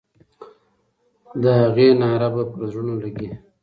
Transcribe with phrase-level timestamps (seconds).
[1.41, 3.29] د هغې ناره به پر زړونو لګي.